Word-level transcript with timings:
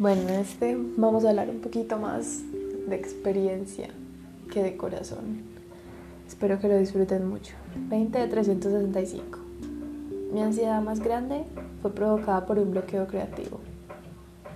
Bueno, 0.00 0.22
en 0.22 0.30
este 0.30 0.78
vamos 0.96 1.26
a 1.26 1.28
hablar 1.28 1.50
un 1.50 1.60
poquito 1.60 1.98
más 1.98 2.40
de 2.88 2.96
experiencia 2.96 3.90
que 4.50 4.62
de 4.62 4.74
corazón. 4.74 5.42
Espero 6.26 6.58
que 6.58 6.68
lo 6.68 6.78
disfruten 6.78 7.28
mucho. 7.28 7.52
20 7.90 8.18
de 8.18 8.26
365. 8.26 9.38
Mi 10.32 10.40
ansiedad 10.40 10.80
más 10.80 11.00
grande 11.00 11.44
fue 11.82 11.90
provocada 11.90 12.46
por 12.46 12.58
un 12.58 12.70
bloqueo 12.70 13.08
creativo, 13.08 13.60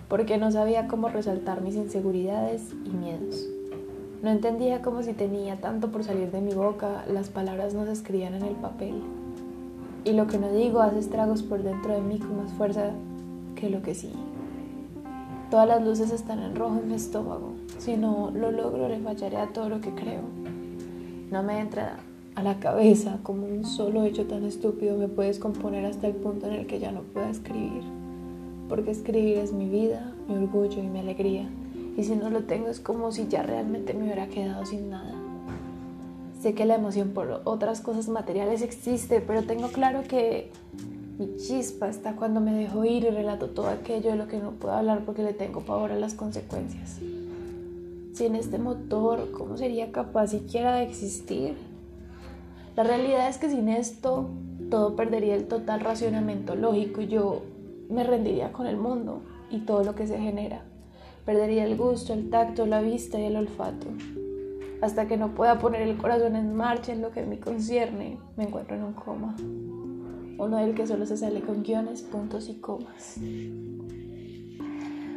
porque 0.08 0.38
no 0.38 0.50
sabía 0.50 0.88
cómo 0.88 1.10
resaltar 1.10 1.60
mis 1.60 1.74
inseguridades 1.74 2.72
y 2.86 2.88
miedos. 2.88 3.46
No 4.22 4.30
entendía 4.30 4.80
cómo 4.80 5.02
si 5.02 5.12
tenía 5.12 5.60
tanto 5.60 5.92
por 5.92 6.04
salir 6.04 6.30
de 6.30 6.40
mi 6.40 6.54
boca, 6.54 7.04
las 7.06 7.28
palabras 7.28 7.74
no 7.74 7.84
se 7.84 7.92
escribían 7.92 8.32
en 8.32 8.44
el 8.44 8.54
papel. 8.54 8.94
Y 10.06 10.12
lo 10.14 10.26
que 10.26 10.38
no 10.38 10.50
digo 10.50 10.80
hace 10.80 11.00
estragos 11.00 11.42
por 11.42 11.62
dentro 11.62 11.92
de 11.92 12.00
mí 12.00 12.18
con 12.18 12.34
más 12.38 12.50
fuerza 12.54 12.92
que 13.56 13.68
lo 13.68 13.82
que 13.82 13.94
sí. 13.94 14.10
Todas 15.54 15.68
las 15.68 15.84
luces 15.84 16.10
están 16.10 16.42
en 16.42 16.56
rojo 16.56 16.80
en 16.82 16.88
mi 16.88 16.94
estómago. 16.94 17.52
Si 17.78 17.96
no 17.96 18.32
lo 18.34 18.50
logro, 18.50 18.88
le 18.88 18.98
fallaré 18.98 19.36
a 19.36 19.52
todo 19.52 19.68
lo 19.68 19.80
que 19.80 19.94
creo. 19.94 20.22
No 21.30 21.44
me 21.44 21.60
entra 21.60 22.00
a 22.34 22.42
la 22.42 22.58
cabeza 22.58 23.20
como 23.22 23.46
un 23.46 23.64
solo 23.64 24.02
hecho 24.02 24.26
tan 24.26 24.44
estúpido 24.44 24.96
me 24.96 25.06
puede 25.06 25.28
descomponer 25.28 25.86
hasta 25.86 26.08
el 26.08 26.16
punto 26.16 26.48
en 26.48 26.54
el 26.54 26.66
que 26.66 26.80
ya 26.80 26.90
no 26.90 27.02
pueda 27.02 27.30
escribir. 27.30 27.84
Porque 28.68 28.90
escribir 28.90 29.38
es 29.38 29.52
mi 29.52 29.68
vida, 29.68 30.12
mi 30.26 30.34
orgullo 30.34 30.82
y 30.82 30.88
mi 30.88 30.98
alegría. 30.98 31.48
Y 31.96 32.02
si 32.02 32.16
no 32.16 32.30
lo 32.30 32.42
tengo 32.42 32.66
es 32.66 32.80
como 32.80 33.12
si 33.12 33.28
ya 33.28 33.44
realmente 33.44 33.94
me 33.94 34.06
hubiera 34.06 34.26
quedado 34.26 34.66
sin 34.66 34.90
nada. 34.90 35.14
Sé 36.42 36.54
que 36.54 36.64
la 36.64 36.74
emoción 36.74 37.10
por 37.10 37.42
otras 37.44 37.80
cosas 37.80 38.08
materiales 38.08 38.60
existe, 38.60 39.20
pero 39.20 39.44
tengo 39.44 39.68
claro 39.68 40.02
que 40.02 40.50
mi 41.18 41.36
chispa 41.36 41.88
está 41.88 42.16
cuando 42.16 42.40
me 42.40 42.52
dejo 42.52 42.84
ir 42.84 43.04
y 43.04 43.10
relato 43.10 43.50
todo 43.50 43.68
aquello 43.68 44.10
de 44.10 44.16
lo 44.16 44.26
que 44.26 44.38
no 44.38 44.52
puedo 44.52 44.74
hablar 44.74 45.04
porque 45.04 45.22
le 45.22 45.32
tengo 45.32 45.60
pavor 45.60 45.92
a 45.92 45.96
las 45.96 46.14
consecuencias. 46.14 46.98
Sin 48.12 48.34
este 48.34 48.58
motor, 48.58 49.30
¿cómo 49.30 49.56
sería 49.56 49.92
capaz 49.92 50.28
siquiera 50.28 50.74
de 50.74 50.84
existir? 50.84 51.54
La 52.74 52.82
realidad 52.82 53.28
es 53.28 53.38
que 53.38 53.48
sin 53.48 53.68
esto 53.68 54.28
todo 54.70 54.96
perdería 54.96 55.36
el 55.36 55.46
total 55.46 55.80
racionamiento 55.80 56.56
lógico 56.56 57.00
y 57.00 57.06
yo 57.06 57.42
me 57.88 58.02
rendiría 58.02 58.52
con 58.52 58.66
el 58.66 58.76
mundo 58.76 59.20
y 59.50 59.60
todo 59.60 59.84
lo 59.84 59.94
que 59.94 60.08
se 60.08 60.18
genera. 60.18 60.62
Perdería 61.24 61.64
el 61.64 61.76
gusto, 61.76 62.12
el 62.12 62.28
tacto, 62.28 62.66
la 62.66 62.80
vista 62.80 63.20
y 63.20 63.24
el 63.26 63.36
olfato. 63.36 63.86
Hasta 64.82 65.06
que 65.06 65.16
no 65.16 65.34
pueda 65.34 65.60
poner 65.60 65.82
el 65.82 65.96
corazón 65.96 66.34
en 66.34 66.54
marcha 66.54 66.92
en 66.92 67.02
lo 67.02 67.12
que 67.12 67.24
me 67.24 67.38
concierne, 67.38 68.18
me 68.36 68.44
encuentro 68.44 68.74
en 68.74 68.82
un 68.82 68.92
coma 68.94 69.36
uno 70.38 70.56
del 70.58 70.74
que 70.74 70.86
solo 70.86 71.06
se 71.06 71.16
sale 71.16 71.40
con 71.40 71.62
guiones, 71.62 72.02
puntos 72.02 72.48
y 72.48 72.54
comas. 72.54 73.18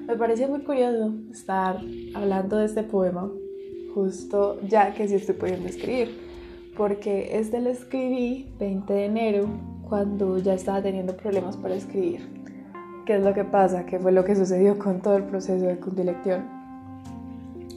Me 0.08 0.16
parece 0.16 0.48
muy 0.48 0.62
curioso 0.62 1.14
estar 1.32 1.82
hablando 2.14 2.58
de 2.58 2.66
este 2.66 2.84
poema 2.84 3.30
justo 3.94 4.60
ya 4.68 4.94
que 4.94 5.08
sí 5.08 5.16
estoy 5.16 5.36
pudiendo 5.36 5.68
escribir, 5.68 6.16
porque 6.78 7.38
este 7.40 7.60
lo 7.60 7.72
escribí 7.72 8.54
20 8.60 8.94
de 8.94 9.06
enero 9.06 9.48
cuando 9.90 10.38
ya 10.38 10.54
estaba 10.54 10.82
teniendo 10.84 11.18
problemas 11.18 11.58
para 11.58 11.74
escribir. 11.74 12.22
¿Qué 13.08 13.16
es 13.16 13.24
lo 13.24 13.34
que 13.34 13.44
pasa? 13.44 13.86
¿Qué 13.86 13.98
fue 13.98 14.12
lo 14.12 14.24
que 14.24 14.36
sucedió 14.36 14.78
con 14.78 15.02
todo 15.02 15.18
el 15.18 15.24
proceso 15.24 15.66
de 15.66 15.80
Cundilección? 15.80 16.46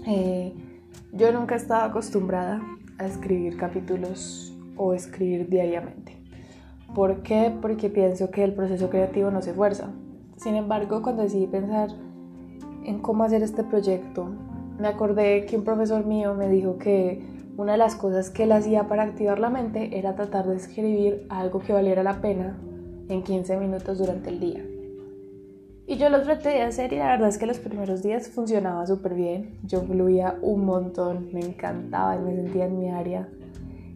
Eh, 0.07 0.53
yo 1.13 1.33
nunca 1.33 1.55
estaba 1.55 1.85
acostumbrada 1.85 2.61
a 2.99 3.07
escribir 3.07 3.57
capítulos 3.57 4.55
o 4.77 4.93
escribir 4.93 5.49
diariamente. 5.49 6.20
¿Por 6.95 7.23
qué? 7.23 7.53
Porque 7.63 7.89
pienso 7.89 8.31
que 8.31 8.43
el 8.43 8.53
proceso 8.53 8.91
creativo 8.91 9.31
no 9.31 9.43
se 9.43 9.53
fuerza. 9.53 9.91
Sin 10.37 10.57
embargo, 10.57 11.03
cuando 11.03 11.23
decidí 11.23 11.47
pensar 11.47 11.91
en 12.85 12.99
cómo 12.99 13.25
hacer 13.25 13.43
este 13.43 13.63
proyecto, 13.63 14.29
me 14.79 14.89
acordé 14.89 15.47
que 15.47 15.57
un 15.57 15.65
profesor 15.65 16.05
mío 16.05 16.35
me 16.35 16.49
dijo 16.49 16.79
que 16.79 17.23
una 17.57 17.73
de 17.73 17.79
las 17.79 17.95
cosas 17.95 18.31
que 18.31 18.45
él 18.45 18.53
hacía 18.53 18.89
para 18.89 19.03
activar 19.03 19.39
la 19.39 19.51
mente 19.51 19.99
era 19.99 20.17
tratar 20.17 20.47
de 20.47 20.57
escribir 20.57 21.27
algo 21.29 21.61
que 21.61 21.73
valiera 21.73 22.03
la 22.03 22.21
pena 22.21 22.59
en 23.09 23.23
15 23.23 23.57
minutos 23.59 23.99
durante 23.99 24.31
el 24.31 24.41
día. 24.41 24.65
Y 25.87 25.97
yo 25.97 26.09
lo 26.09 26.23
traté 26.23 26.51
de 26.51 26.63
hacer 26.63 26.93
y 26.93 26.97
la 26.97 27.09
verdad 27.09 27.29
es 27.29 27.37
que 27.37 27.47
los 27.47 27.59
primeros 27.59 28.03
días 28.03 28.29
funcionaba 28.29 28.87
súper 28.87 29.15
bien. 29.15 29.59
Yo 29.65 29.83
fluía 29.83 30.39
un 30.41 30.65
montón, 30.65 31.29
me 31.33 31.41
encantaba 31.41 32.17
y 32.17 32.21
me 32.21 32.35
sentía 32.35 32.67
en 32.67 32.79
mi 32.79 32.89
área. 32.91 33.29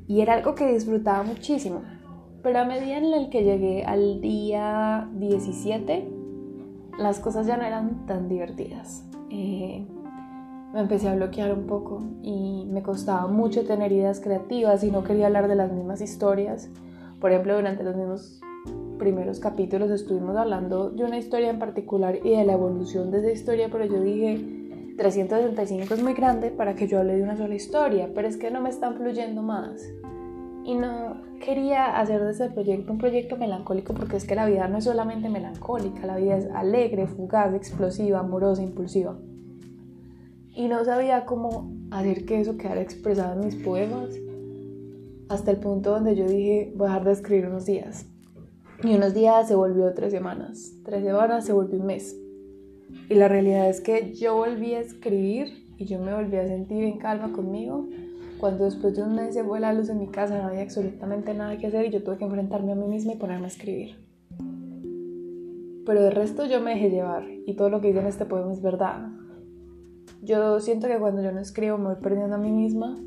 Y 0.06 0.20
era 0.20 0.34
algo 0.34 0.54
que 0.54 0.72
disfrutaba 0.72 1.22
muchísimo. 1.22 1.82
Pero 2.44 2.58
a 2.58 2.66
medida 2.66 2.98
en 2.98 3.06
el 3.06 3.30
que 3.30 3.42
llegué 3.42 3.84
al 3.84 4.20
día 4.20 5.08
17, 5.14 6.06
las 6.98 7.18
cosas 7.18 7.46
ya 7.46 7.56
no 7.56 7.64
eran 7.64 8.04
tan 8.04 8.28
divertidas. 8.28 9.02
Eh, 9.30 9.86
me 10.74 10.80
empecé 10.80 11.08
a 11.08 11.14
bloquear 11.14 11.54
un 11.54 11.66
poco 11.66 12.02
y 12.22 12.66
me 12.66 12.82
costaba 12.82 13.26
mucho 13.28 13.64
tener 13.64 13.92
ideas 13.92 14.20
creativas 14.20 14.84
y 14.84 14.90
no 14.90 15.04
quería 15.04 15.28
hablar 15.28 15.48
de 15.48 15.54
las 15.54 15.72
mismas 15.72 16.02
historias. 16.02 16.68
Por 17.18 17.32
ejemplo, 17.32 17.56
durante 17.56 17.82
los 17.82 17.96
mismos 17.96 18.42
primeros 18.98 19.40
capítulos 19.40 19.90
estuvimos 19.90 20.36
hablando 20.36 20.90
de 20.90 21.02
una 21.02 21.16
historia 21.16 21.48
en 21.48 21.58
particular 21.58 22.18
y 22.22 22.36
de 22.36 22.44
la 22.44 22.52
evolución 22.52 23.10
de 23.10 23.20
esa 23.20 23.30
historia, 23.30 23.70
pero 23.72 23.86
yo 23.86 24.02
dije, 24.02 24.94
365 24.98 25.94
es 25.94 26.02
muy 26.02 26.12
grande 26.12 26.50
para 26.50 26.74
que 26.74 26.88
yo 26.88 27.00
hable 27.00 27.16
de 27.16 27.22
una 27.22 27.38
sola 27.38 27.54
historia, 27.54 28.10
pero 28.14 28.28
es 28.28 28.36
que 28.36 28.50
no 28.50 28.60
me 28.60 28.68
están 28.68 28.96
fluyendo 28.96 29.40
más 29.40 29.80
y 30.64 30.74
no 30.74 31.22
quería 31.40 31.98
hacer 31.98 32.24
de 32.24 32.30
ese 32.30 32.48
proyecto 32.48 32.90
un 32.90 32.98
proyecto 32.98 33.36
melancólico 33.36 33.92
porque 33.92 34.16
es 34.16 34.24
que 34.24 34.34
la 34.34 34.46
vida 34.46 34.66
no 34.66 34.78
es 34.78 34.84
solamente 34.84 35.28
melancólica, 35.28 36.06
la 36.06 36.16
vida 36.16 36.38
es 36.38 36.46
alegre, 36.50 37.06
fugaz, 37.06 37.54
explosiva, 37.54 38.20
amorosa, 38.20 38.62
impulsiva. 38.62 39.18
Y 40.56 40.68
no 40.68 40.84
sabía 40.84 41.26
cómo 41.26 41.70
hacer 41.90 42.24
que 42.24 42.40
eso 42.40 42.56
quedara 42.56 42.80
expresado 42.80 43.34
en 43.34 43.46
mis 43.46 43.56
poemas 43.56 44.10
hasta 45.28 45.50
el 45.50 45.58
punto 45.58 45.90
donde 45.90 46.16
yo 46.16 46.26
dije 46.26 46.72
voy 46.76 46.86
a 46.86 46.90
dejar 46.90 47.04
de 47.04 47.12
escribir 47.12 47.46
unos 47.46 47.66
días. 47.66 48.06
Y 48.82 48.94
unos 48.94 49.14
días 49.14 49.48
se 49.48 49.54
volvió 49.54 49.92
tres 49.92 50.12
semanas, 50.12 50.72
tres 50.84 51.04
semanas 51.04 51.44
se 51.44 51.52
volvió 51.52 51.78
un 51.78 51.86
mes. 51.86 52.16
Y 53.10 53.14
la 53.14 53.28
realidad 53.28 53.68
es 53.68 53.80
que 53.80 54.14
yo 54.14 54.36
volví 54.36 54.74
a 54.74 54.80
escribir 54.80 55.64
y 55.76 55.84
yo 55.84 55.98
me 55.98 56.14
volví 56.14 56.36
a 56.36 56.46
sentir 56.46 56.84
en 56.84 56.98
calma 56.98 57.32
conmigo 57.32 57.86
cuando 58.44 58.66
después 58.66 58.94
de 58.94 59.02
un 59.02 59.14
mes 59.14 59.32
se 59.32 59.42
fue 59.42 59.58
la 59.58 59.72
luz 59.72 59.88
en 59.88 59.98
mi 59.98 60.08
casa, 60.08 60.36
no 60.36 60.48
había 60.48 60.60
absolutamente 60.60 61.32
nada 61.32 61.56
que 61.56 61.66
hacer 61.66 61.86
y 61.86 61.90
yo 61.90 62.02
tuve 62.02 62.18
que 62.18 62.26
enfrentarme 62.26 62.72
a 62.72 62.74
mí 62.74 62.86
misma 62.86 63.14
y 63.14 63.16
ponerme 63.16 63.46
a 63.46 63.48
escribir. 63.48 63.96
Pero 65.86 66.02
de 66.02 66.10
resto 66.10 66.44
yo 66.44 66.60
me 66.60 66.74
dejé 66.74 66.90
llevar 66.90 67.24
y 67.26 67.54
todo 67.54 67.70
lo 67.70 67.80
que 67.80 67.86
dice 67.86 68.00
en 68.00 68.06
este 68.06 68.26
poema 68.26 68.52
es 68.52 68.60
verdad. 68.60 69.08
Yo 70.20 70.60
siento 70.60 70.88
que 70.88 70.98
cuando 70.98 71.22
yo 71.22 71.32
no 71.32 71.40
escribo 71.40 71.78
me 71.78 71.86
voy 71.86 72.02
perdiendo 72.02 72.34
a 72.36 72.38
mí 72.38 72.52
misma. 72.52 72.98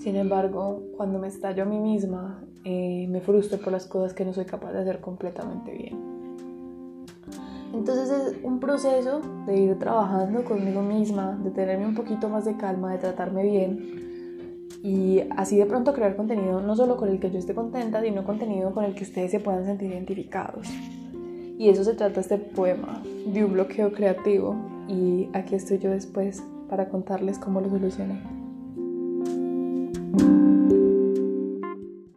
Sin 0.00 0.16
embargo, 0.16 0.82
cuando 0.96 1.20
me 1.20 1.28
estallo 1.28 1.62
a 1.62 1.66
mí 1.66 1.78
misma, 1.78 2.42
eh, 2.64 3.06
me 3.08 3.20
frustro 3.20 3.60
por 3.60 3.72
las 3.72 3.86
cosas 3.86 4.12
que 4.12 4.24
no 4.24 4.32
soy 4.32 4.44
capaz 4.44 4.72
de 4.72 4.80
hacer 4.80 5.00
completamente 5.00 5.70
bien. 5.70 6.00
Entonces 7.72 8.10
es 8.10 8.36
un 8.42 8.58
proceso 8.58 9.20
de 9.46 9.56
ir 9.56 9.78
trabajando 9.78 10.42
conmigo 10.42 10.82
misma, 10.82 11.38
de 11.44 11.52
tenerme 11.52 11.86
un 11.86 11.94
poquito 11.94 12.28
más 12.28 12.44
de 12.44 12.56
calma, 12.56 12.90
de 12.90 12.98
tratarme 12.98 13.44
bien 13.44 14.05
y 14.82 15.22
así 15.36 15.56
de 15.56 15.66
pronto 15.66 15.92
crear 15.92 16.16
contenido 16.16 16.60
no 16.60 16.76
solo 16.76 16.96
con 16.96 17.08
el 17.08 17.18
que 17.18 17.30
yo 17.30 17.38
esté 17.38 17.54
contenta, 17.54 18.02
sino 18.02 18.24
contenido 18.24 18.72
con 18.72 18.84
el 18.84 18.94
que 18.94 19.04
ustedes 19.04 19.30
se 19.30 19.40
puedan 19.40 19.64
sentir 19.64 19.90
identificados. 19.90 20.68
Y 21.58 21.70
eso 21.70 21.84
se 21.84 21.94
trata 21.94 22.20
este 22.20 22.38
poema, 22.38 23.02
de 23.26 23.44
un 23.44 23.52
bloqueo 23.54 23.92
creativo. 23.92 24.54
Y 24.88 25.28
aquí 25.32 25.54
estoy 25.54 25.78
yo 25.78 25.90
después 25.90 26.42
para 26.68 26.88
contarles 26.88 27.38
cómo 27.38 27.60
lo 27.60 27.70
solucioné. 27.70 28.45